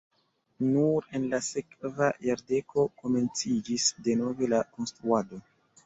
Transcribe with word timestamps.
Nur 0.69 1.05
en 1.19 1.27
la 1.33 1.41
sekva 1.49 2.09
jardeko 2.29 2.89
komenciĝis 3.05 3.89
denove 4.11 4.55
la 4.57 4.67
konstruado. 4.77 5.47